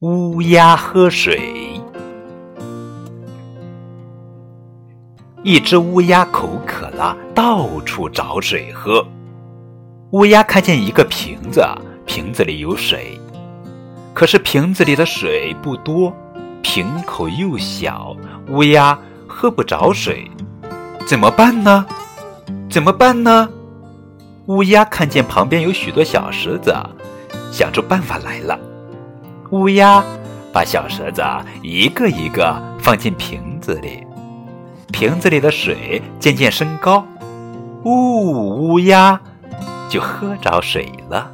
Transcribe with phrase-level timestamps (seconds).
[0.00, 1.78] 乌鸦喝水。
[5.42, 9.06] 一只乌鸦口渴了，到处找水喝。
[10.12, 11.62] 乌鸦看见一个瓶子，
[12.06, 13.20] 瓶子里有水，
[14.14, 16.10] 可是瓶子里的水不多，
[16.62, 18.16] 瓶口又小，
[18.48, 18.98] 乌鸦
[19.28, 20.30] 喝不着水，
[21.06, 21.84] 怎么办呢？
[22.70, 23.50] 怎么办呢？
[24.46, 26.74] 乌鸦看见旁边有许多小石子，
[27.52, 28.58] 想出办法来了。
[29.50, 30.02] 乌鸦
[30.52, 31.22] 把小石子
[31.62, 34.06] 一个一个放进瓶子里，
[34.92, 37.04] 瓶子里的水渐渐升高，
[37.84, 39.20] 呜，乌鸦
[39.88, 41.30] 就喝着水了。